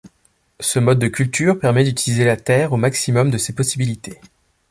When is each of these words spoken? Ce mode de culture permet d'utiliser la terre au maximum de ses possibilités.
Ce 0.59 0.79
mode 0.79 0.97
de 0.97 1.07
culture 1.07 1.59
permet 1.59 1.83
d'utiliser 1.83 2.25
la 2.25 2.35
terre 2.35 2.73
au 2.73 2.77
maximum 2.77 3.29
de 3.29 3.37
ses 3.37 3.53
possibilités. 3.53 4.19